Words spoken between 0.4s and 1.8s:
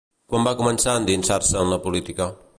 va començar a endinsar-se en